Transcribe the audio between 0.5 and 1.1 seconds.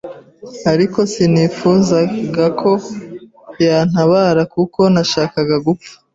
ariko